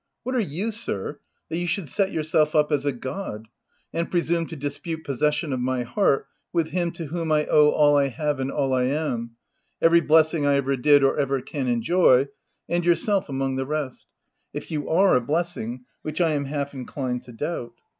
What 0.23 0.33
OF 0.33 0.41
WILDFELL 0.41 0.49
HALL. 0.49 0.49
J3 0.49 0.49
are 0.49 0.55
you, 0.65 0.71
sir, 0.71 1.19
that 1.49 1.57
you 1.59 1.67
should 1.67 1.87
set 1.87 2.11
yourself 2.11 2.55
up 2.55 2.71
as 2.71 2.87
a 2.87 2.91
god, 2.91 3.47
and 3.93 4.09
presume 4.09 4.47
to 4.47 4.55
dispute 4.55 5.03
possession 5.03 5.53
of 5.53 5.59
my 5.59 5.83
heart 5.83 6.25
with 6.51 6.69
Him 6.69 6.89
to 6.93 7.05
whom 7.05 7.31
I 7.31 7.45
owe 7.45 7.69
all 7.69 7.95
I 7.95 8.07
have 8.07 8.39
and 8.39 8.51
all 8.51 8.73
I 8.73 8.85
am, 8.85 9.35
every 9.79 10.01
blessing 10.01 10.43
I 10.43 10.55
ever 10.55 10.75
did 10.75 11.03
or 11.03 11.17
ever 11.19 11.39
can 11.39 11.67
enjoy— 11.67 12.29
and 12.67 12.83
yourself 12.83 13.29
among 13.29 13.57
the 13.57 13.65
rest— 13.67 14.07
if 14.55 14.71
you 14.71 14.89
are 14.89 15.13
a 15.15 15.21
blessing, 15.21 15.85
which 16.01 16.19
I 16.19 16.31
am 16.31 16.45
half 16.45 16.73
inclined 16.73 17.21
to 17.25 17.31
doubt." 17.31 17.73